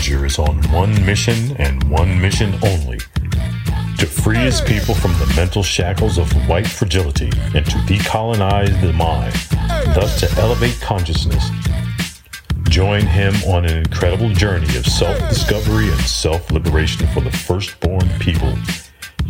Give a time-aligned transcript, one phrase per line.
[0.00, 2.98] Is on one mission and one mission only
[3.98, 8.94] to free his people from the mental shackles of white fragility and to decolonize the
[8.94, 9.34] mind,
[9.94, 11.50] thus to elevate consciousness.
[12.64, 18.08] Join him on an incredible journey of self discovery and self liberation for the firstborn
[18.18, 18.56] people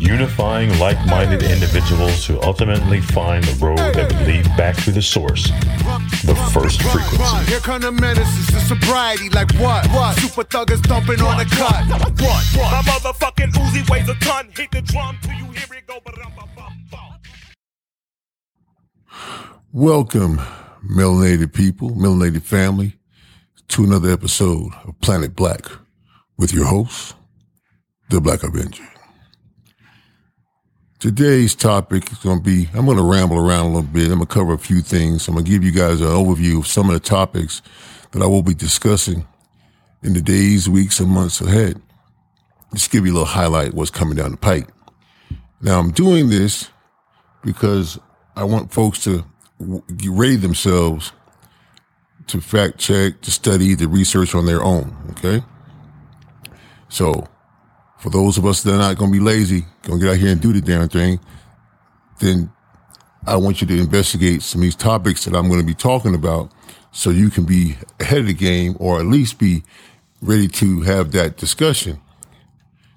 [0.00, 5.02] unifying like minded individuals who ultimately find the road that would lead back to the
[5.02, 5.48] source,
[6.24, 7.50] the first frequency.
[7.50, 9.86] Here come the menaces, the sobriety, like what?
[9.88, 10.16] What?
[10.16, 11.86] Super thuggers thumping on the cut.
[12.20, 12.44] What?
[12.56, 12.72] What?
[12.72, 14.48] My motherfucking Uzi weighs a ton.
[14.56, 16.00] Hit the drum till you hear it go.
[19.72, 20.40] Welcome,
[20.84, 22.96] melanated people, melanated family,
[23.68, 25.66] to another episode of Planet Black
[26.36, 27.14] with your host,
[28.08, 28.82] the Black Avenger.
[31.00, 34.10] Today's topic is going to be, I'm going to ramble around a little bit.
[34.10, 35.26] I'm going to cover a few things.
[35.26, 37.62] I'm going to give you guys an overview of some of the topics
[38.10, 39.26] that I will be discussing
[40.02, 41.80] in the days, weeks, and months ahead.
[42.74, 44.68] Just give you a little highlight what's coming down the pike.
[45.62, 46.68] Now, I'm doing this
[47.42, 47.98] because
[48.36, 49.24] I want folks to
[49.58, 51.12] ready themselves
[52.26, 54.94] to fact check, to study, to research on their own.
[55.12, 55.42] Okay.
[56.90, 57.26] So
[58.00, 60.18] for those of us that are not going to be lazy, going to get out
[60.18, 61.20] here and do the damn thing,
[62.18, 62.50] then
[63.26, 66.14] I want you to investigate some of these topics that I'm going to be talking
[66.14, 66.50] about
[66.92, 69.62] so you can be ahead of the game or at least be
[70.22, 72.00] ready to have that discussion.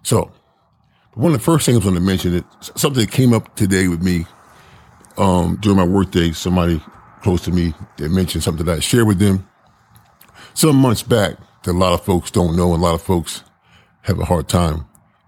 [0.04, 0.32] So,
[1.16, 3.88] one of the first things I'm going to mention is something that came up today
[3.88, 4.26] with me
[5.18, 6.32] um, during my workday.
[6.32, 6.82] Somebody
[7.22, 9.48] close to me that mentioned something that I shared with them
[10.54, 13.44] some months back that a lot of folks don't know and a lot of folks
[14.02, 14.86] have a hard time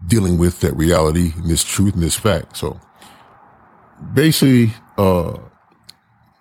[0.08, 2.58] dealing with that reality and this truth and this fact.
[2.58, 2.80] So
[4.14, 5.38] basically, uh,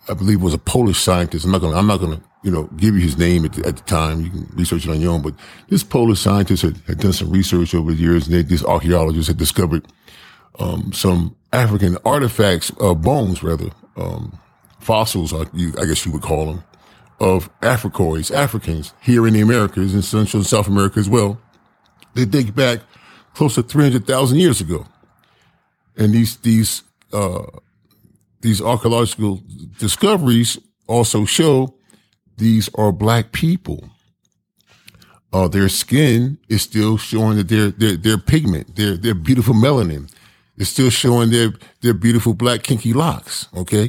[0.08, 1.44] I believe was a Polish scientist.
[1.44, 3.76] I'm not gonna, I'm not gonna, you know, give you his name at the, at
[3.76, 4.20] the time.
[4.20, 5.22] You can research it on your own.
[5.22, 5.34] But
[5.68, 9.28] this Polish scientist had, had done some research over the years, and they, these archaeologists
[9.28, 9.86] had discovered
[10.58, 14.38] um, some African artifacts, uh, bones rather, um,
[14.78, 16.64] fossils, I, guess you would call them,
[17.18, 21.40] of Africoids, Africans here in the Americas and Central and South America as well.
[22.14, 22.80] They date back
[23.34, 24.86] close to 300,000 years ago.
[25.96, 27.44] And these, these, uh,
[28.40, 29.42] these archaeological
[29.78, 31.74] discoveries also show
[32.36, 33.88] these are black people.
[35.32, 40.10] Uh, their skin is still showing that their, their, their pigment, their, their beautiful melanin
[40.56, 43.48] is still showing their, their beautiful black kinky locks.
[43.56, 43.88] Okay.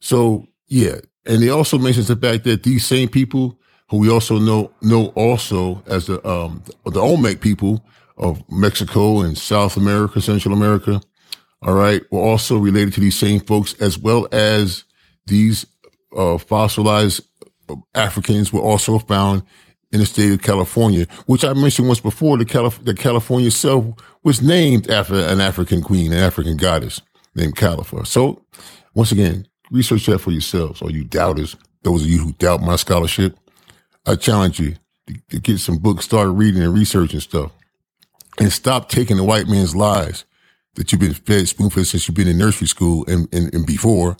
[0.00, 0.96] So yeah.
[1.26, 3.58] And they also mentions the fact that these same people
[3.88, 7.84] who we also know, know also as the, um, the Olmec people
[8.20, 11.00] of Mexico and South America, Central America.
[11.62, 12.02] All right.
[12.12, 14.84] Were also related to these same folks as well as
[15.26, 15.66] these
[16.16, 17.22] uh, fossilized
[17.94, 19.42] Africans were also found
[19.92, 22.36] in the state of California, which I mentioned once before.
[22.36, 23.84] The, Calif- the California itself
[24.22, 27.00] was named after an African queen, an African goddess
[27.34, 28.06] named Califa.
[28.06, 28.44] So
[28.94, 32.76] once again, research that for yourselves, or you doubters, those of you who doubt my
[32.76, 33.36] scholarship.
[34.06, 34.76] I challenge you
[35.06, 37.52] to, to get some books, start reading and researching stuff
[38.38, 40.24] and stop taking the white man's lies
[40.74, 43.66] that you've been fed spoon fed since you've been in nursery school and, and, and
[43.66, 44.16] before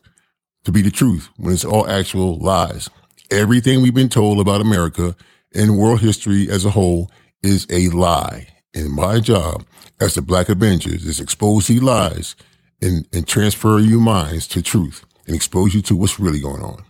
[0.65, 2.91] to be the truth when it's all actual lies.
[3.31, 5.16] Everything we've been told about America
[5.54, 7.10] and world history as a whole
[7.43, 8.49] is a lie.
[8.75, 9.65] And my job
[10.00, 12.37] as the Black Avengers is expose these lies
[12.82, 16.84] and, and transfer your minds to truth and expose you to what's really going on.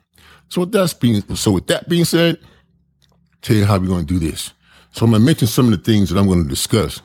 [0.49, 2.39] So with that being, so with that being said,
[3.43, 4.53] tell you how we're going to do this.
[4.93, 7.01] So I'm going to mention some of the things that I'm going to discuss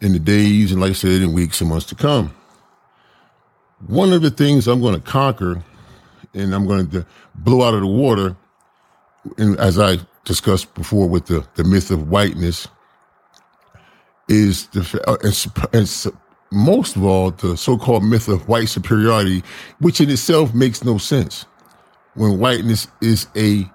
[0.00, 2.34] in the days and, like I said, in weeks and months to come.
[3.86, 5.62] One of the things I'm going to conquer
[6.32, 8.36] and I'm going to blow out of the water,
[9.38, 12.66] and as I discussed before with the, the myth of whiteness,
[14.28, 16.16] is the, uh, and, and
[16.50, 19.42] most of all, the so-called myth of white superiority,
[19.80, 21.46] which in itself makes no sense
[22.14, 23.68] when whiteness is a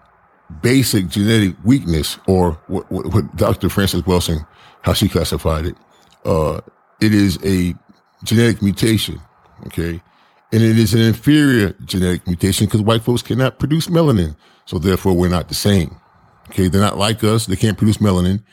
[0.62, 3.70] basic genetic weakness or what, what, what Dr.
[3.70, 4.46] Frances Welsing,
[4.82, 5.76] how she classified it
[6.25, 6.62] uh,
[7.00, 7.74] it is a
[8.24, 9.19] genetic mutation.
[9.68, 10.01] Okay.
[10.51, 14.36] And it is an inferior genetic mutation because white folks cannot produce melanin.
[14.66, 15.95] So therefore we're not the same.
[16.50, 16.68] Okay.
[16.68, 17.45] They're not like us.
[17.45, 18.44] They can't produce melanin.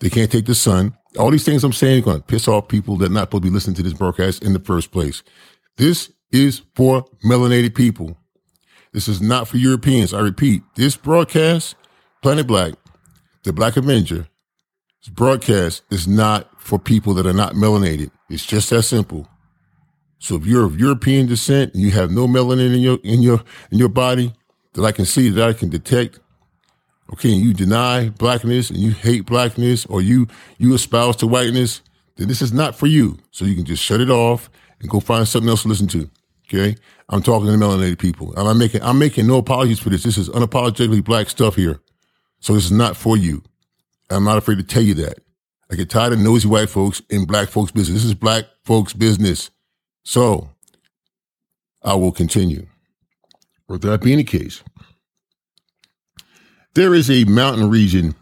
[0.00, 0.96] They can't take the sun.
[1.18, 3.44] All these things I'm saying are going to piss off people that are not supposed
[3.44, 5.22] to be listening to this broadcast in the first place.
[5.76, 8.18] This is for melanated people.
[8.92, 10.12] This is not for Europeans.
[10.12, 11.76] I repeat, this broadcast,
[12.22, 12.74] Planet Black,
[13.44, 14.28] the Black Avenger,
[15.08, 18.10] broadcast is not for people that are not melanated.
[18.28, 19.28] It's just that simple.
[20.18, 23.42] So if you're of European descent and you have no melanin in your in your
[23.70, 24.32] in your body
[24.72, 26.18] that I can see that I can detect,
[27.12, 30.26] okay, and you deny blackness and you hate blackness or you
[30.58, 31.82] you espouse to whiteness,
[32.16, 33.18] then this is not for you.
[33.30, 34.50] So you can just shut it off
[34.80, 36.10] and go find something else to listen to.
[36.48, 36.76] Okay.
[37.08, 38.34] I'm talking to melanated people.
[38.36, 40.02] And I'm making I'm making no apologies for this.
[40.02, 41.80] This is unapologetically black stuff here.
[42.40, 43.42] So this is not for you.
[44.10, 45.18] I'm not afraid to tell you that.
[45.70, 48.02] I get tired of nosy white folks in black folks' business.
[48.02, 49.50] This is black folks' business.
[50.04, 50.50] So
[51.82, 52.66] I will continue.
[53.68, 54.62] With that being the case,
[56.74, 58.14] there is a mountain region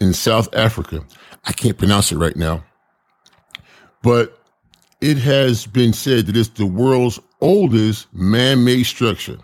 [0.00, 1.04] in South Africa.
[1.44, 2.64] I can't pronounce it right now,
[4.02, 4.36] but
[5.00, 9.38] it has been said that it's the world's oldest man-made structure,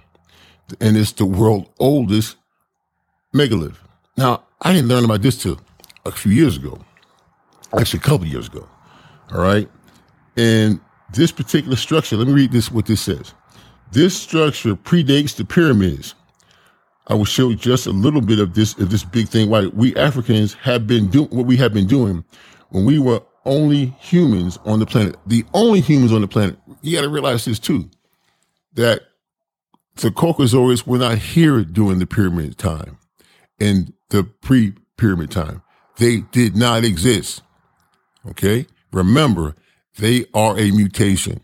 [0.81, 2.37] and it's the world's oldest
[3.33, 3.79] megalith.
[4.17, 5.61] Now, I didn't learn about this till
[6.07, 6.79] a few years ago,
[7.79, 8.69] actually a couple years ago.
[9.33, 9.69] All right,
[10.37, 10.81] and
[11.13, 12.17] this particular structure.
[12.17, 12.71] Let me read this.
[12.71, 13.35] What this says.
[13.93, 16.15] This structure predates the pyramids.
[17.07, 19.51] I will show just a little bit of this of this big thing.
[19.51, 22.25] Why we Africans have been doing what we have been doing
[22.71, 26.59] when we were only humans on the planet, the only humans on the planet.
[26.83, 27.91] You got to realize this too,
[28.75, 29.03] that
[29.97, 32.99] the Caucasoids were not here during the pyramid time
[33.61, 35.63] and the pre-pyramid time.
[35.99, 37.43] They did not exist.
[38.31, 38.67] Okay.
[38.93, 39.55] Remember,
[39.99, 41.41] they are a mutation.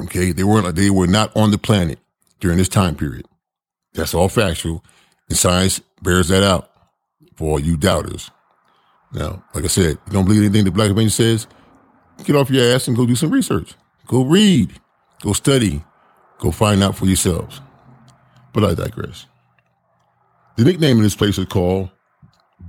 [0.00, 0.32] Okay.
[0.32, 1.98] They weren't, they were not on the planet
[2.40, 3.26] during this time period.
[3.94, 4.84] That's all factual.
[5.28, 6.70] And science bears that out
[7.36, 8.30] for all you doubters.
[9.12, 11.46] Now, like I said, you don't believe anything the Black Avenger says,
[12.24, 13.74] get off your ass and go do some research.
[14.06, 14.72] Go read.
[15.20, 15.84] Go study.
[16.38, 17.60] Go find out for yourselves.
[18.52, 19.26] But I digress.
[20.56, 21.90] The nickname of this place is called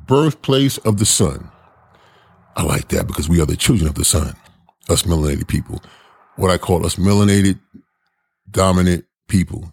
[0.06, 1.50] Birthplace of the Sun.
[2.56, 4.36] I like that because we are the children of the sun,
[4.90, 5.82] us melanated people.
[6.36, 7.60] What I call us melanated
[8.50, 9.72] dominant people.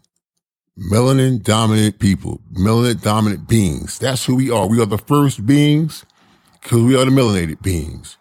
[0.79, 3.99] Melanin dominant people, melanin dominant beings.
[3.99, 4.67] That's who we are.
[4.67, 6.07] We are the first beings
[6.61, 8.17] because we are the melanated beings.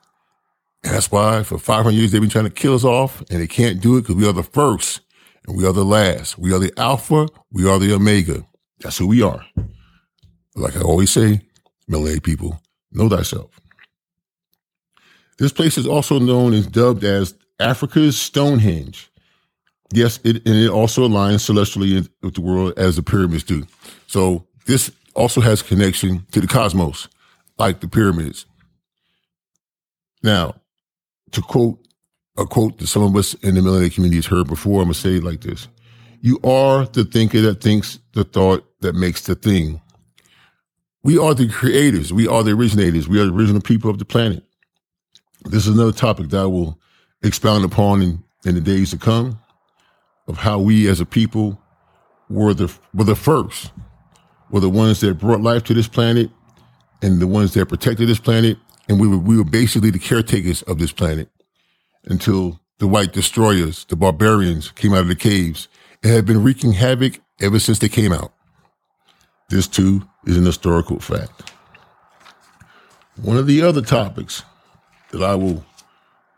[0.84, 3.48] And that's why for 500 years they've been trying to kill us off and they
[3.48, 5.02] can't do it because we are the first
[5.48, 6.38] and we are the last.
[6.38, 7.28] We are the alpha.
[7.52, 8.46] We are the omega.
[8.80, 9.46] That's who we are.
[10.56, 11.42] Like I always say,
[11.90, 13.60] melanated people, know thyself.
[15.38, 19.10] This place is also known as dubbed as Africa's Stonehenge.
[19.92, 23.66] Yes, it, and it also aligns celestially with the world as the pyramids do.
[24.08, 27.08] So this also has connection to the cosmos
[27.58, 28.46] like the pyramids.
[30.22, 30.56] Now,
[31.32, 31.80] to quote
[32.38, 34.94] a quote that some of us in the millennial community has heard before, I'm gonna
[34.94, 35.68] say it like this.
[36.22, 39.82] You are the thinker that thinks the thought that makes the thing.
[41.04, 42.12] We are the creators.
[42.12, 43.08] We are the originators.
[43.08, 44.44] We are the original people of the planet.
[45.46, 46.78] This is another topic that I will
[47.24, 49.40] expound upon in, in the days to come
[50.28, 51.60] of how we as a people
[52.30, 53.72] were the, were the first,
[54.52, 56.30] were the ones that brought life to this planet
[57.02, 58.58] and the ones that protected this planet.
[58.90, 61.30] And we were, we were basically the caretakers of this planet
[62.06, 65.68] until the white destroyers, the barbarians came out of the caves
[66.04, 68.34] and have been wreaking havoc ever since they came out.
[69.50, 71.52] This too is an historical fact.
[73.22, 74.44] One of the other topics
[75.12, 75.66] that I will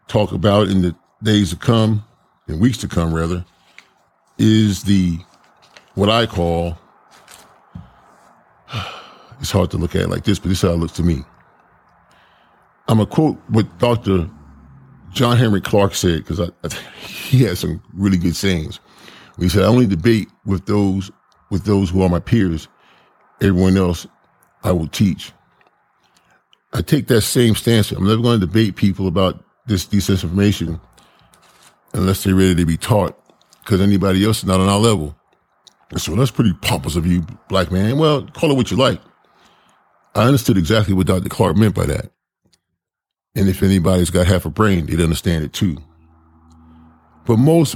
[0.07, 2.03] talk about in the days to come,
[2.47, 3.45] in weeks to come rather,
[4.37, 5.19] is the
[5.95, 6.77] what I call
[9.39, 11.03] it's hard to look at it like this, but this is how it looks to
[11.03, 11.23] me.
[12.87, 14.29] I'm to quote what Dr.
[15.11, 16.39] John Henrik Clarke said, because
[17.01, 18.79] he has some really good sayings.
[19.39, 21.11] He said, I only debate with those,
[21.49, 22.67] with those who are my peers.
[23.41, 24.05] Everyone else
[24.63, 25.31] I will teach.
[26.73, 27.91] I take that same stance.
[27.91, 30.79] I'm never going to debate people about this disinformation
[31.93, 33.17] unless they're ready to be taught
[33.59, 35.15] because anybody else is not on our level.
[35.97, 37.97] so that's pretty pompous of you, black man.
[37.97, 39.01] Well, call it what you like.
[40.15, 41.29] I understood exactly what Dr.
[41.29, 42.11] Clarke meant by that.
[43.35, 45.77] And if anybody's got half a brain, they'd understand it too.
[47.25, 47.75] But most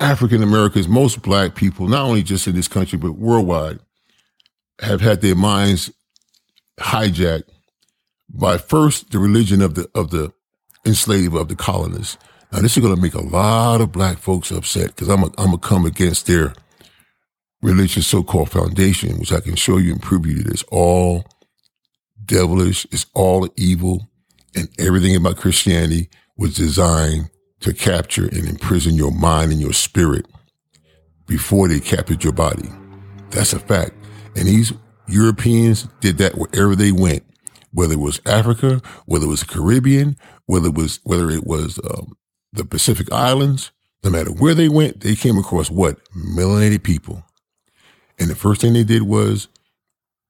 [0.00, 3.80] African Americans, most black people, not only just in this country, but worldwide,
[4.82, 5.90] have had their minds
[6.78, 7.44] hijacked
[8.28, 10.32] by first the religion of the, of the
[10.84, 12.18] enslaved, of the colonists.
[12.50, 15.52] Now, this is going to make a lot of black folks upset because I'm going
[15.52, 16.52] to come against their
[17.62, 21.24] religious so-called foundation, which I can show you and prove you that it's all
[22.24, 24.08] devilish, it's all evil,
[24.54, 30.26] and everything about Christianity was designed to capture and imprison your mind and your spirit
[31.26, 32.68] before they captured your body.
[33.30, 33.94] That's a fact.
[34.34, 34.72] And these
[35.06, 37.24] Europeans did that wherever they went,
[37.72, 41.78] whether it was Africa, whether it was the Caribbean, whether it was whether it was
[41.78, 42.16] um,
[42.52, 43.70] the Pacific Islands.
[44.04, 47.24] No matter where they went, they came across what melanated people,
[48.18, 49.46] and the first thing they did was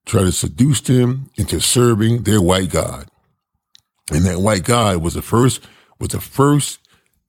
[0.05, 3.07] try to seduce them into serving their white God.
[4.11, 5.61] And that white God was the first,
[5.99, 6.79] was the first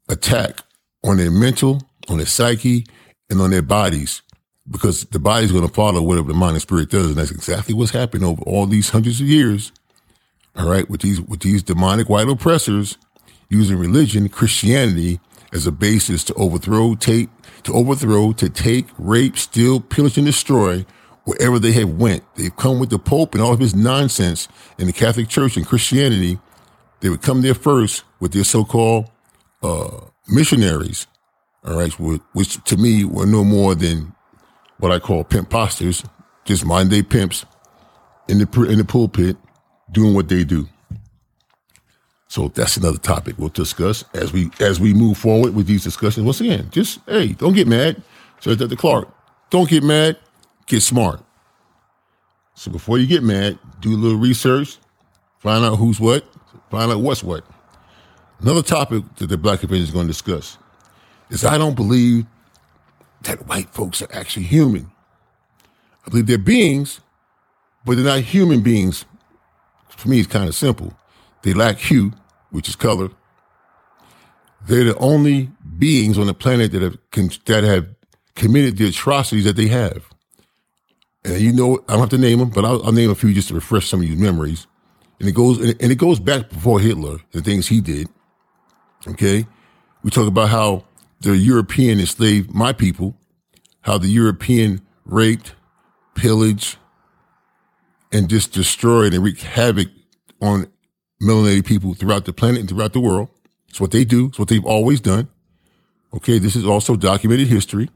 [0.09, 0.61] attack
[1.05, 2.87] on their mental, on their psyche,
[3.31, 4.23] and on their bodies.
[4.71, 7.09] Because the body's going to follow whatever the mind and spirit does.
[7.09, 9.73] And that's exactly what's happened over all these hundreds of years.
[10.57, 10.89] All right.
[10.89, 12.97] With these, with these demonic white oppressors
[13.51, 15.21] using religion, Christianity
[15.53, 17.29] as a basis to overthrow, take,
[17.65, 20.85] to overthrow, to take, rape, steal, pillage, and destroy
[21.25, 22.25] wherever they have went.
[22.35, 25.67] They've come with the Pope and all of his nonsense in the Catholic Church and
[25.67, 26.39] Christianity.
[27.01, 29.11] They would come there first with their so-called
[29.63, 31.07] uh, missionaries,
[31.65, 31.93] all right,
[32.33, 34.14] which to me were no more than
[34.79, 36.05] what I call pimp posters,
[36.45, 37.45] just day pimps
[38.29, 39.37] in the in the pulpit
[39.91, 40.69] doing what they do.
[42.29, 46.25] So that's another topic we'll discuss as we as we move forward with these discussions.
[46.25, 48.03] Once again, just hey, don't get mad.
[48.41, 48.77] So Dr.
[48.77, 49.09] Clarke,
[49.51, 50.19] don't get mad
[50.67, 51.21] get smart.
[52.55, 54.79] So before you get mad, do a little research,
[55.39, 56.25] find out who's what,
[56.71, 57.45] find out what's what.
[58.41, 60.59] Another topic that the Black Convention is going to discuss
[61.31, 62.27] is I don't believe
[63.25, 64.91] that white folks are actually human.
[66.07, 67.01] I believe they're beings,
[67.85, 69.05] but they're not human beings.
[69.89, 70.95] For me, it's kind of simple.
[71.43, 72.13] They lack hue,
[72.51, 73.11] which is color.
[74.67, 76.99] They're the only beings on the planet that have
[77.47, 77.87] that have
[78.35, 80.09] committed the atrocities that they have.
[81.25, 83.33] And you know, I don't have to name them, but I'll, I'll name a few
[83.33, 84.67] just to refresh some of your memories.
[85.21, 88.09] And it goes, and it goes back before Hitler, and the things he did.
[89.07, 89.47] Okay.
[90.03, 90.85] We talk about how
[91.25, 93.17] the European enslaved my people,
[93.81, 95.55] how the European raped,
[96.15, 96.77] pillaged,
[98.13, 99.89] and just destroyed and wreaked havoc
[100.43, 100.67] on
[101.23, 103.31] melanated people throughout the planet and throughout the world.
[103.71, 104.27] It's what they do.
[104.27, 105.29] It's what they've always done.
[106.13, 106.39] Okay.
[106.39, 107.89] This is also documented history.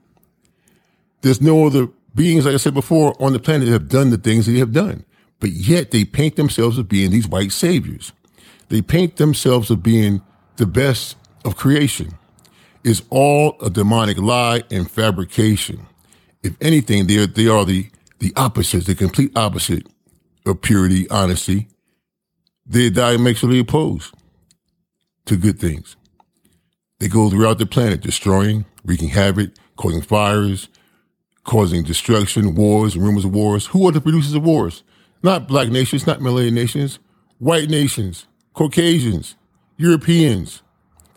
[1.21, 4.17] There's no other beings, like I said before, on the planet that have done the
[4.17, 5.05] things that they have done.
[5.39, 8.13] But yet they paint themselves as being these white saviors.
[8.71, 10.23] They paint themselves as being
[10.57, 12.19] the best of creation.
[12.89, 15.87] It's all a demonic lie and fabrication.
[16.43, 19.87] If anything, they are, they are the, the opposites, the complete opposite
[20.47, 21.69] of purity, honesty.
[22.65, 24.15] They're diametrically opposed
[25.27, 25.97] to good things.
[26.99, 30.71] They go throughout the planet, destroying, wreaking havoc, causing fires,
[31.45, 33.67] causing destruction, wars, rumors of wars.
[33.67, 34.83] Who are the producers of wars?
[35.23, 37.01] Not black nations, not melanated nations,
[37.37, 39.37] white nations, Caucasians,
[39.77, 40.63] Europeans.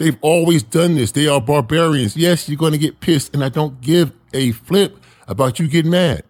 [0.02, 1.12] They've always done this.
[1.12, 2.18] They are barbarians.
[2.18, 5.92] Yes, you're going to get pissed, and I don't give a flip about you getting
[5.92, 6.24] mad.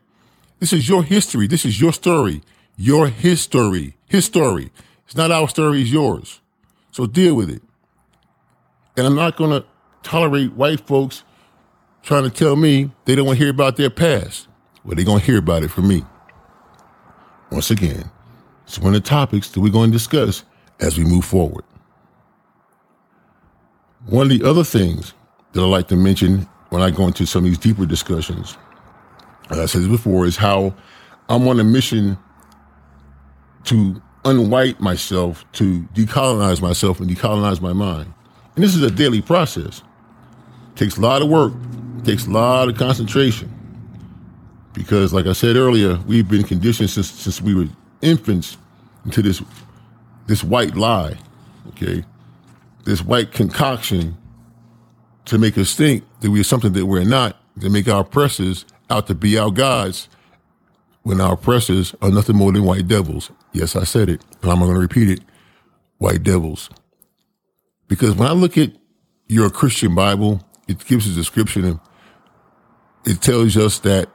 [0.59, 1.47] This is your history.
[1.47, 2.41] This is your story.
[2.75, 3.95] Your history.
[4.07, 4.73] His story.
[5.05, 6.41] It's not our story, it's yours.
[6.91, 7.61] So deal with it.
[8.97, 9.65] And I'm not going to
[10.03, 11.23] tolerate white folks
[12.03, 14.49] trying to tell me they don't want to hear about their past.
[14.83, 16.03] Well, they're going to hear about it from me.
[17.49, 18.11] Once again,
[18.65, 20.43] it's one of the topics that we're going to discuss
[20.81, 21.63] as we move forward.
[24.07, 25.13] One of the other things
[25.53, 28.57] that I like to mention when I go into some of these deeper discussions,
[29.49, 30.73] as I said before, is how
[31.29, 32.17] I'm on a mission
[33.65, 38.13] to unwhite myself, to decolonize myself and decolonize my mind.
[38.55, 39.81] And this is a daily process.
[40.71, 41.53] It takes a lot of work,
[42.03, 43.51] takes a lot of concentration
[44.73, 47.67] because, like I said earlier, we've been conditioned since since we were
[48.01, 48.57] infants
[49.05, 49.41] into this
[50.27, 51.17] this white lie,
[51.69, 52.03] okay,
[52.85, 54.17] this white concoction
[55.25, 59.07] to make us think that we're something that we're not, to make our oppressors out
[59.07, 60.09] to be our gods,
[61.03, 63.31] when our oppressors are nothing more than white devils.
[63.53, 65.21] Yes, I said it, but I'm going to repeat it:
[65.97, 66.69] white devils.
[67.87, 68.71] Because when I look at
[69.27, 71.79] your Christian Bible, it gives a description of
[73.05, 74.09] it tells us that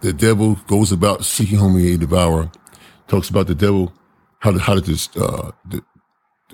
[0.00, 2.50] the devil goes about seeking whom he may devour.
[3.06, 3.92] Talks about the devil,
[4.38, 5.50] how to, how to just, uh,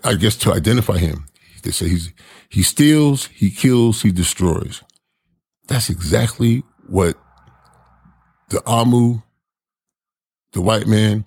[0.02, 1.26] I guess to identify him.
[1.66, 2.12] They say he's,
[2.48, 4.84] he steals, he kills, he destroys.
[5.66, 7.18] That's exactly what
[8.50, 9.22] the Amu,
[10.52, 11.24] the white man,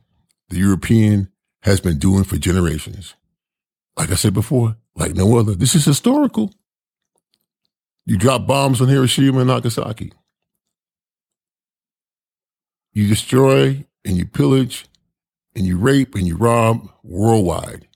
[0.47, 1.29] the European
[1.63, 3.15] has been doing for generations.
[3.97, 5.55] Like I said before, like no other.
[5.55, 6.53] This is historical.
[8.05, 10.13] You drop bombs on Hiroshima and Nagasaki.
[12.93, 14.85] You destroy and you pillage
[15.53, 17.89] and you rape and you rob worldwide.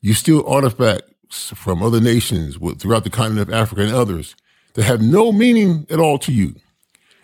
[0.00, 4.36] You steal artifacts from other nations throughout the continent of Africa and others
[4.74, 6.54] that have no meaning at all to you.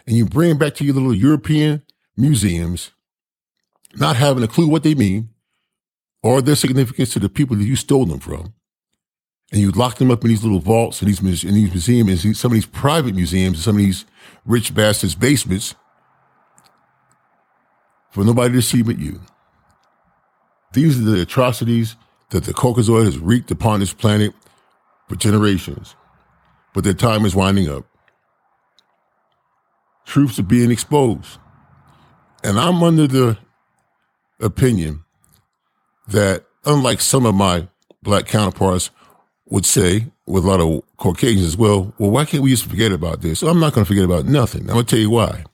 [0.07, 1.83] And you bring them back to your little European
[2.17, 2.91] museums,
[3.97, 5.31] not having a clue what they mean
[6.23, 8.55] or their significance to the people that you stole them from.
[9.53, 12.37] And you lock them up in these little vaults and these, in these museums, and
[12.37, 14.05] some of these private museums, and some of these
[14.45, 15.75] rich bastards' basements
[18.11, 19.21] for nobody to see but you.
[20.73, 21.97] These are the atrocities
[22.31, 24.33] that the Caucasoid has wreaked upon this planet
[25.09, 25.95] for generations.
[26.73, 27.85] But their time is winding up.
[30.07, 31.39] Truths are being exposed.
[32.43, 33.39] And I'm under the
[34.41, 35.05] opinion
[36.09, 37.69] that, unlike some of my
[38.03, 38.91] black counterparts
[39.47, 42.93] would say, with a lot of Caucasians as well, well, why can't we just forget
[42.93, 43.43] about this?
[43.43, 44.63] I'm not going to forget about nothing.
[44.63, 45.45] I'm going to tell you why.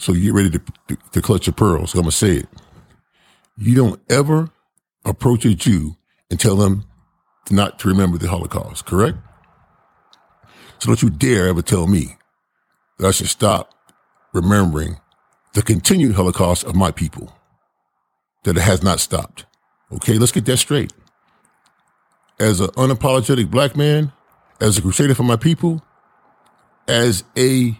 [0.00, 1.94] So you get ready to, to, to clutch your pearls.
[1.94, 2.48] I'm going to say it.
[3.58, 4.50] You don't ever
[5.04, 5.96] approach a Jew
[6.30, 6.84] and tell them
[7.50, 9.18] not to remember the Holocaust, correct?
[10.78, 12.16] So don't you dare ever tell me
[12.98, 13.74] that I should stop
[14.32, 14.96] remembering
[15.54, 17.32] the continued Holocaust of my people,
[18.44, 19.46] that it has not stopped.
[19.92, 20.92] Okay, let's get that straight.
[22.38, 24.12] As an unapologetic black man,
[24.60, 25.82] as a crusader for my people,
[26.88, 27.76] as a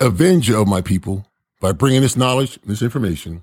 [0.00, 1.26] avenger of my people,
[1.60, 3.42] by bringing this knowledge, this information,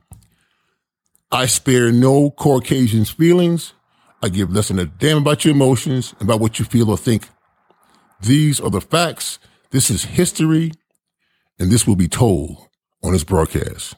[1.34, 3.74] I spare no Caucasian's feelings.
[4.22, 6.98] I give less than a damn about your emotions, and about what you feel or
[6.98, 7.28] think.
[8.22, 9.40] These are the facts.
[9.72, 10.74] This is history,
[11.58, 12.68] and this will be told
[13.04, 13.96] on this broadcast.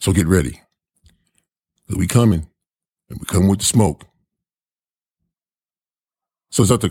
[0.00, 0.60] So get ready.
[1.88, 2.46] We coming,
[3.08, 4.04] and we come with the smoke.
[6.50, 6.90] So as Dr.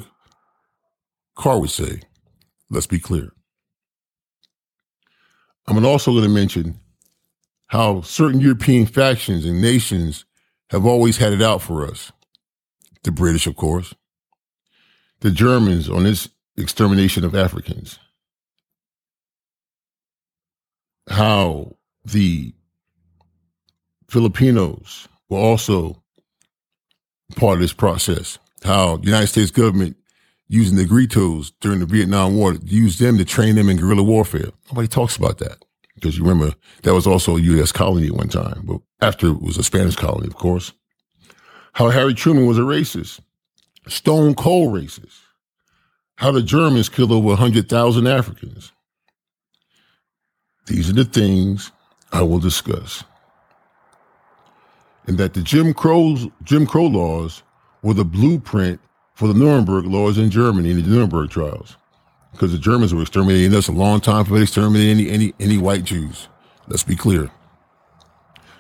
[1.36, 2.02] Carr would say,
[2.72, 3.34] let's be clear.
[5.68, 6.80] I'm also going to mention
[7.70, 10.26] how certain European factions and nations
[10.72, 12.12] have always had it out for us.
[13.04, 13.94] The British, of course,
[15.22, 18.00] the Germans on this extermination of Africans,
[21.08, 22.54] how the
[24.10, 26.04] Filipinos were also
[27.36, 29.96] part of this process, how the United States government
[30.48, 34.50] using the Negritos during the Vietnam War, used them to train them in guerrilla warfare.
[34.70, 35.64] Nobody talks about that
[36.00, 37.72] because you remember that was also a U.S.
[37.72, 40.74] colony at one time, but after it was a Spanish colony, of course.
[41.74, 43.20] How Harry Truman was a racist,
[43.88, 45.20] stone cold racist.
[46.16, 48.72] How the Germans killed over 100,000 Africans.
[50.68, 51.72] These are the things
[52.12, 53.04] I will discuss.
[55.08, 57.42] And that the Jim Crow, Jim Crow laws
[57.82, 58.82] were the blueprint
[59.14, 61.78] for the Nuremberg laws in Germany in the Nuremberg trials
[62.32, 65.58] because the Germans were exterminating us a long time before they exterminated any, any, any
[65.58, 66.28] white Jews.
[66.68, 67.32] Let's be clear.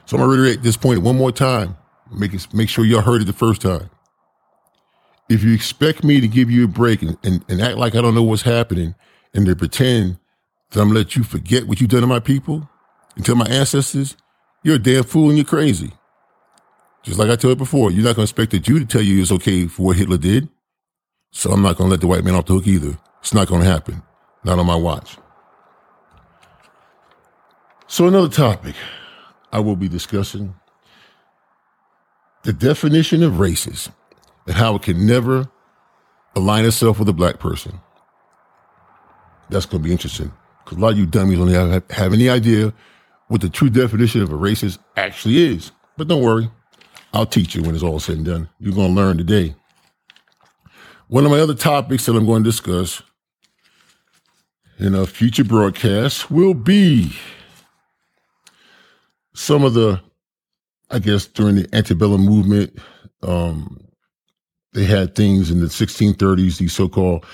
[0.05, 1.77] So I'm going to reiterate this point one more time.
[2.11, 3.89] Make, it, make sure y'all heard it the first time.
[5.29, 8.01] If you expect me to give you a break and, and, and act like I
[8.01, 8.95] don't know what's happening
[9.33, 10.17] and to pretend
[10.71, 12.67] that I'm going to let you forget what you've done to my people
[13.15, 14.17] and tell my ancestors,
[14.63, 15.91] you're a damn fool and you're crazy.
[17.03, 19.01] Just like I told you before, you're not going to expect a Jew to tell
[19.01, 20.49] you it's okay for what Hitler did.
[21.31, 22.97] So I'm not going to let the white man off the hook either.
[23.21, 24.03] It's not going to happen.
[24.43, 25.17] Not on my watch.
[27.87, 28.75] So, another topic
[29.51, 30.55] I will be discussing
[32.43, 33.89] the definition of races
[34.45, 35.49] and how it can never
[36.35, 37.79] align itself with a black person.
[39.49, 40.31] That's going to be interesting
[40.63, 42.73] because a lot of you dummies don't have, have any idea
[43.27, 45.71] what the true definition of a racist actually is.
[45.97, 46.49] But don't worry,
[47.13, 48.49] I'll teach you when it's all said and done.
[48.59, 49.55] You're going to learn today.
[51.07, 53.01] One of my other topics that I'm going to discuss
[54.79, 57.11] in a future broadcast will be
[59.33, 60.01] some of the,
[60.89, 62.77] I guess, during the antebellum movement,
[63.21, 63.79] um,
[64.73, 67.25] they had things in the 1630s, these so-called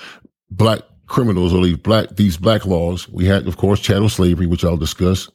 [0.50, 3.08] black criminals or these black, these black laws.
[3.10, 5.30] We had, of course, chattel slavery, which I'll discuss.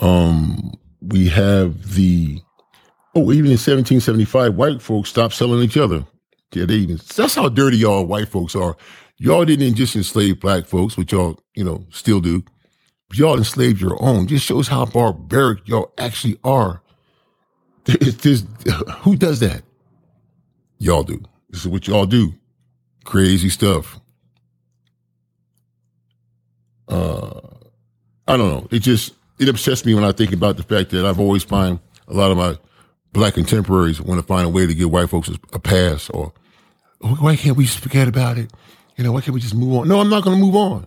[0.00, 2.40] Um, we have the,
[3.14, 6.04] oh, even in 1775, white folks stopped selling each other.
[6.52, 8.76] Yeah, they even, that's how dirty y'all white folks are.
[9.18, 12.42] Y'all didn't just enslave black folks, which y'all, you know, still do.
[13.14, 14.26] Y'all enslaved your own.
[14.26, 16.82] Just shows how barbaric y'all actually are.
[17.84, 18.44] There's,
[19.00, 19.62] who does that?
[20.78, 21.22] Y'all do.
[21.50, 22.32] This is what y'all do.
[23.04, 24.00] Crazy stuff.
[26.88, 27.40] Uh,
[28.26, 28.68] I don't know.
[28.70, 31.78] It just, it upsets me when I think about the fact that I've always find
[32.08, 32.58] a lot of my
[33.12, 36.32] black contemporaries want to find a way to give white folks a pass or
[37.00, 38.50] why can't we just forget about it?
[38.96, 39.88] You know, why can't we just move on?
[39.88, 40.86] No, I'm not going to move on.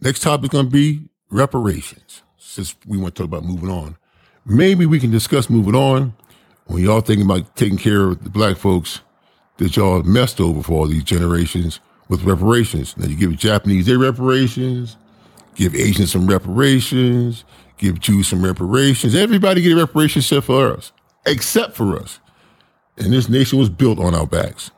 [0.00, 2.22] Next topic is going to be reparations.
[2.36, 3.96] Since we want to talk about moving on,
[4.46, 6.14] maybe we can discuss moving on
[6.66, 9.00] when y'all thinking about taking care of the black folks
[9.56, 12.96] that y'all messed over for all these generations with reparations.
[12.96, 14.96] Now you give Japanese their reparations,
[15.54, 17.44] give Asians some reparations,
[17.78, 19.14] give Jews some reparations.
[19.14, 20.92] Everybody get a reparation except for us,
[21.26, 22.20] except for us.
[22.96, 24.70] And this nation was built on our backs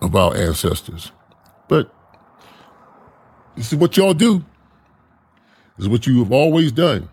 [0.00, 1.12] of our ancestors.
[1.68, 1.92] But
[3.56, 4.44] this is what y'all do.
[5.78, 7.08] is what you have always done.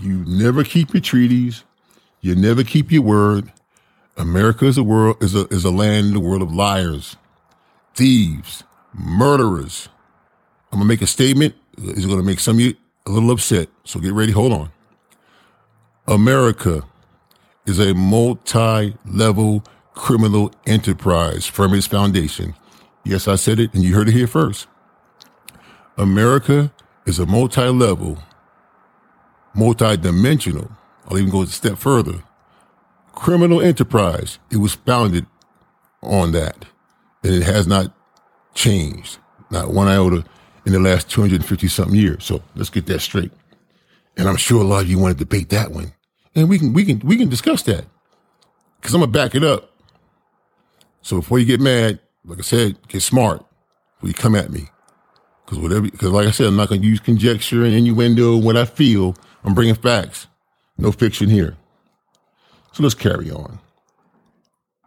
[0.00, 1.64] You never keep your treaties.
[2.20, 3.52] You never keep your word.
[4.16, 7.16] America is a world is a is a land in the world of liars,
[7.94, 9.88] thieves, murderers.
[10.72, 11.54] I'm gonna make a statement.
[11.78, 12.74] It's gonna make some of you
[13.06, 13.68] a little upset.
[13.84, 14.32] So get ready.
[14.32, 14.70] Hold on.
[16.06, 16.84] America
[17.66, 22.54] is a multi-level criminal enterprise from its foundation.
[23.04, 24.66] Yes, I said it, and you heard it here first.
[25.96, 26.72] America
[27.06, 28.18] is a multi-level,
[29.54, 30.70] multi-dimensional.
[31.08, 32.22] I'll even go a step further.
[33.12, 34.38] Criminal enterprise.
[34.50, 35.26] It was founded
[36.02, 36.64] on that,
[37.22, 37.94] and it has not
[38.54, 39.18] changed,
[39.50, 40.24] not one iota
[40.66, 42.24] in the last 250 something years.
[42.24, 43.32] So let's get that straight.
[44.16, 45.92] And I'm sure a lot of you want to debate that one.
[46.34, 47.84] And we can, we can, we can discuss that
[48.80, 49.73] because I'm going to back it up.
[51.04, 53.44] So before you get mad, like I said, get smart
[53.96, 54.70] before you come at me.
[55.44, 58.38] Because whatever, because like I said, I'm not going to use conjecture and innuendo.
[58.38, 59.14] What I feel,
[59.44, 60.26] I'm bringing facts.
[60.78, 61.58] No fiction here.
[62.72, 63.58] So let's carry on.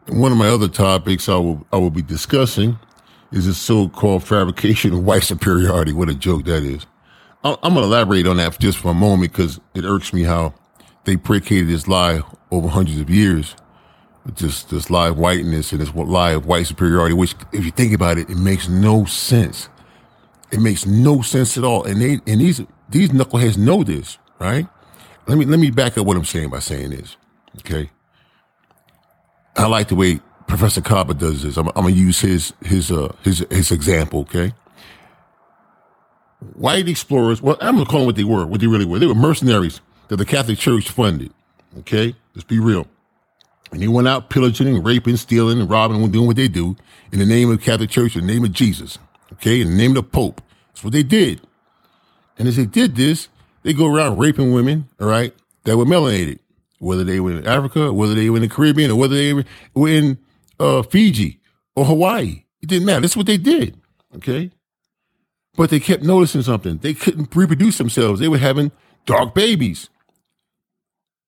[0.07, 2.79] And one of my other topics I will I will be discussing
[3.31, 5.93] is this so-called fabrication of white superiority.
[5.93, 6.87] What a joke that is.
[7.43, 10.55] I'm going to elaborate on that just for a moment because it irks me how
[11.03, 13.55] they predicated this lie over hundreds of years.
[14.35, 17.93] This, this lie of whiteness and this lie of white superiority, which if you think
[17.93, 19.69] about it, it makes no sense.
[20.51, 21.85] It makes no sense at all.
[21.85, 24.67] And they, and these, these knuckleheads know this, right?
[25.27, 27.15] Let me, let me back up what I'm saying by saying this.
[27.59, 27.89] Okay.
[29.55, 31.57] I like the way Professor Kaba does this.
[31.57, 34.21] I'm, I'm gonna use his, his, uh, his, his example.
[34.21, 34.53] Okay.
[36.53, 38.99] White explorers, well, I'm gonna call them what they were, what they really were.
[38.99, 41.33] They were mercenaries that the Catholic Church funded.
[41.79, 42.15] Okay.
[42.35, 42.87] Let's be real.
[43.71, 46.75] And they went out pillaging and raping, stealing and robbing and doing what they do
[47.11, 48.97] in the name of the Catholic Church, in the name of Jesus.
[49.33, 49.61] Okay.
[49.61, 50.41] In the name of the Pope.
[50.69, 51.41] That's what they did.
[52.37, 53.29] And as they did this,
[53.63, 56.39] they go around raping women, all right, that were melanated,
[56.79, 59.33] whether they were in Africa, whether they were in the Caribbean, or whether they
[59.73, 60.17] were in
[60.59, 61.39] uh, Fiji
[61.75, 62.43] or Hawaii.
[62.61, 63.01] It didn't matter.
[63.01, 63.77] That's what they did.
[64.15, 64.51] Okay.
[65.55, 66.77] But they kept noticing something.
[66.77, 68.19] They couldn't reproduce themselves.
[68.19, 68.71] They were having
[69.05, 69.89] dark babies.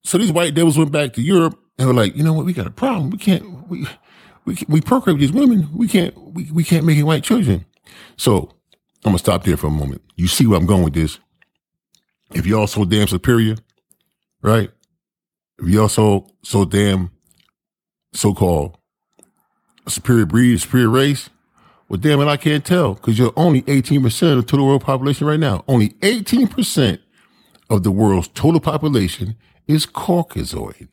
[0.04, 2.45] So these white devils went back to Europe and we're like, you know what?
[2.45, 3.09] We got a problem.
[3.09, 3.87] We can't, we,
[4.43, 5.69] we, we procreate these women.
[5.73, 7.65] We can't, we, we can't make it white children.
[8.17, 8.51] So
[9.05, 10.01] I'm going to stop there for a moment.
[10.17, 11.19] You see where I'm going with this.
[12.33, 13.55] If y'all so damn superior,
[14.41, 14.69] right?
[15.57, 17.11] If y'all so, so damn
[18.13, 18.77] so-called
[19.87, 21.29] superior breed, superior race,
[21.87, 25.25] well, damn it, I can't tell because you're only 18% of the total world population
[25.25, 25.63] right now.
[25.65, 26.99] Only 18%
[27.69, 30.89] of the world's total population is Caucasoid.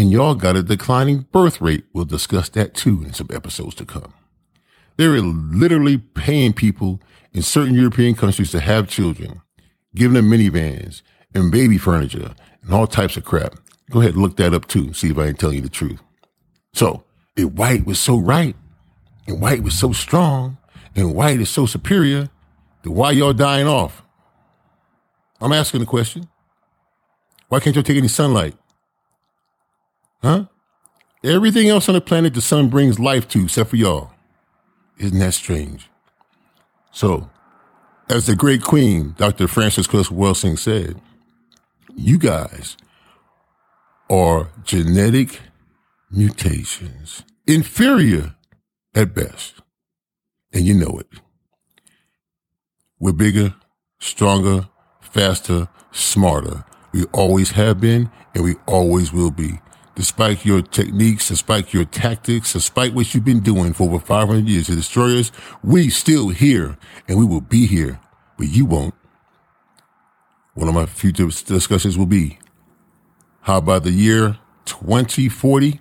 [0.00, 1.84] And y'all got a declining birth rate.
[1.92, 4.14] We'll discuss that too in some episodes to come.
[4.96, 7.02] They're literally paying people
[7.34, 9.42] in certain European countries to have children,
[9.94, 11.02] giving them minivans
[11.34, 13.56] and baby furniture and all types of crap.
[13.90, 14.94] Go ahead and look that up too.
[14.94, 16.00] See if I ain't telling you the truth.
[16.72, 17.04] So
[17.36, 18.56] if white was so right
[19.26, 20.56] and white was so strong
[20.96, 22.30] and white is so superior,
[22.84, 24.02] then why y'all dying off?
[25.42, 26.26] I'm asking the question.
[27.48, 28.54] Why can't y'all take any sunlight?
[30.22, 30.46] Huh?
[31.24, 34.10] Everything else on the planet the sun brings life to except for y'all.
[34.98, 35.88] Isn't that strange?
[36.92, 37.30] So,
[38.08, 39.46] as the great queen, Dr.
[39.48, 41.00] Frances Cress Welsing said,
[41.96, 42.76] you guys
[44.08, 45.40] are genetic
[46.10, 48.34] mutations, inferior
[48.94, 49.54] at best.
[50.52, 51.06] And you know it.
[52.98, 53.54] We're bigger,
[54.00, 54.68] stronger,
[55.00, 56.64] faster, smarter.
[56.92, 59.60] We always have been and we always will be.
[60.00, 64.64] Despite your techniques, despite your tactics, despite what you've been doing for over 500 years
[64.68, 65.30] to destroy us,
[65.62, 68.00] we still here and we will be here,
[68.38, 68.94] but you won't.
[70.54, 72.38] One of my future discussions will be
[73.42, 75.72] how about the year 2040,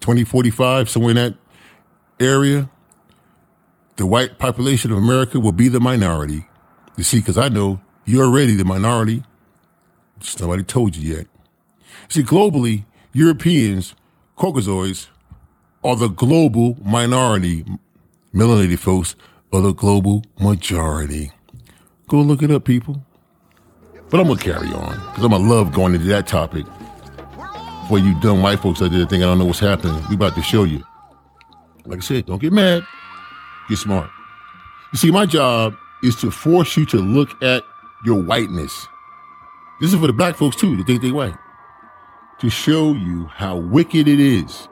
[0.00, 1.34] 2045, somewhere in that
[2.18, 2.68] area,
[3.94, 6.48] the white population of America will be the minority.
[6.96, 9.22] You see, because I know you're already the minority.
[10.18, 11.26] Just nobody told you yet.
[12.08, 13.94] See, globally, Europeans,
[14.36, 15.08] Caucasoids,
[15.82, 17.64] are the global minority.
[18.34, 19.16] Melanated folks
[19.52, 21.32] are the global majority.
[22.08, 23.02] Go look it up, people.
[24.10, 26.66] But I'm gonna carry on because I'm gonna love going into that topic.
[27.88, 30.34] For you dumb white folks out there think I don't know what's happening, we about
[30.34, 30.82] to show you.
[31.86, 32.84] Like I said, don't get mad.
[33.68, 34.10] Get smart.
[34.92, 37.64] You see, my job is to force you to look at
[38.04, 38.86] your whiteness.
[39.80, 41.34] This is for the black folks too, that think they white.
[42.40, 44.68] To show you how wicked it is.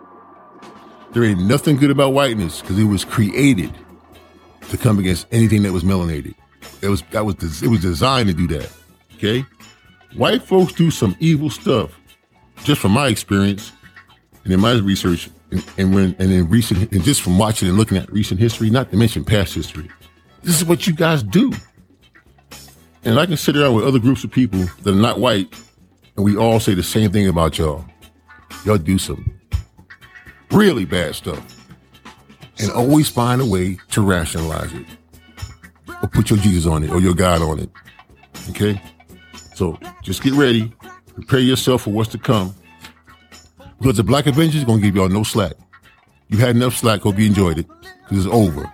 [1.13, 3.73] There ain't nothing good about whiteness because it was created
[4.69, 6.35] to come against anything that was melanated.
[6.83, 8.71] It was that was it was designed to do that.
[9.15, 9.45] Okay,
[10.15, 11.91] white folks do some evil stuff.
[12.65, 13.73] Just from my experience
[14.45, 17.77] and in my research, and, and when and in recent and just from watching and
[17.77, 19.91] looking at recent history, not to mention past history,
[20.43, 21.53] this is what you guys do.
[23.05, 25.55] And I can sit around with other groups of people that are not white,
[26.17, 27.85] and we all say the same thing about y'all.
[28.65, 29.33] Y'all do some
[30.51, 31.41] really bad stuff,
[32.59, 34.87] and always find a way to rationalize it
[36.03, 37.71] or put your Jesus on it or your God on it.
[38.51, 38.81] Okay?
[39.55, 40.73] So just get ready.
[41.15, 42.55] Prepare yourself for what's to come.
[43.79, 45.55] Because the Black Avengers is going to give y'all no slack.
[46.29, 47.01] You had enough slack.
[47.01, 47.67] Hope you enjoyed it.
[48.03, 48.71] Because it's over.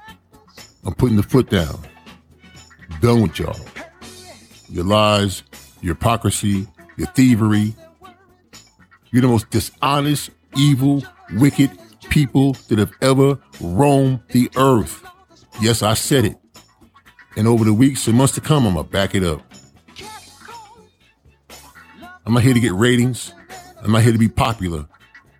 [0.84, 1.78] I'm putting the foot down.
[3.00, 3.58] Done with y'all.
[4.68, 5.42] Your lies,
[5.80, 7.74] your hypocrisy, your thievery.
[9.10, 11.02] You're the most dishonest, evil,
[11.34, 11.70] wicked
[12.10, 15.04] people that have ever roamed the earth.
[15.60, 16.36] Yes, I said it.
[17.36, 19.42] And over the weeks and months to come, I'm going to back it up.
[22.24, 23.32] I'm not here to get ratings.
[23.82, 24.86] I'm not here to be popular.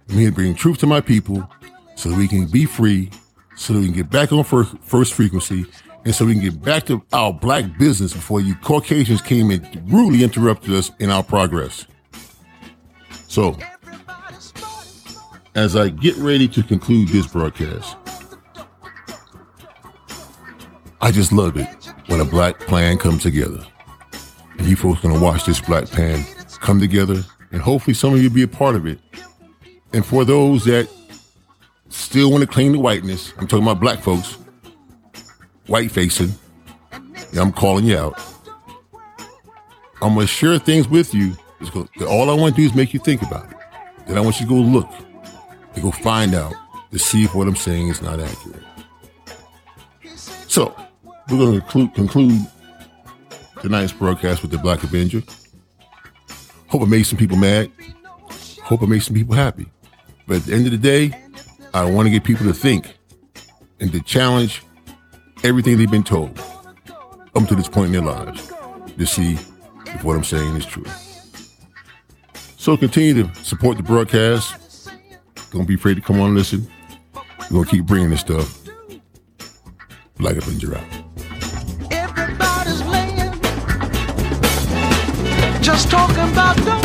[0.09, 1.49] I'm here to bring truth to my people
[1.95, 3.11] so that we can be free,
[3.57, 5.67] so that we can get back on first, first frequency,
[6.05, 9.93] and so we can get back to our black business before you Caucasians came and
[9.93, 11.87] rudely interrupted us in our progress.
[13.29, 13.57] So,
[15.55, 17.97] as I get ready to conclude this broadcast,
[21.01, 21.69] I just love it
[22.07, 23.65] when a black plan comes together.
[24.59, 26.25] And you folks gonna watch this black plan
[26.61, 28.99] come together, and hopefully some of you be a part of it.
[29.93, 30.89] And for those that
[31.89, 34.39] still want to claim the whiteness, I'm talking about black folks,
[35.67, 36.33] white facing,
[37.39, 38.21] I'm calling you out.
[40.01, 41.37] I'm gonna share things with you.
[42.09, 43.57] All I want to do is make you think about it.
[44.07, 44.91] Then I want you to go look
[45.75, 46.55] and go find out
[46.91, 48.63] to see if what I'm saying is not accurate.
[50.49, 50.77] So,
[51.31, 52.41] we're to conclude, conclude
[53.61, 55.23] tonight's broadcast with the Black Avenger.
[56.67, 57.71] Hope it made some people mad.
[58.63, 59.67] Hope it made some people happy.
[60.27, 61.17] But at the end of the day,
[61.73, 62.97] I want to get people to think
[63.81, 64.63] and to challenge
[65.45, 66.41] everything they've been told
[67.35, 68.53] up to this point in their lives
[68.97, 69.33] to see
[69.87, 70.85] if what I'm saying is true.
[72.57, 74.91] So continue to support the broadcast.
[75.51, 76.67] Don't be afraid to come on and listen.
[77.15, 78.61] We're going to keep bringing this stuff.
[80.17, 80.85] Black Avenger out.
[81.91, 83.33] Everybody's laying,
[85.61, 86.82] just talking about